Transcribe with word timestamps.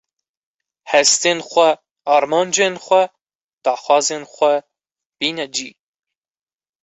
hestên 0.91 1.39
xwe, 1.49 1.69
armancên 2.15 2.73
xwe, 2.85 3.01
daxwazên 3.65 4.23
xwe 4.33 4.53
bîne 5.17 5.45
cî. 5.55 5.69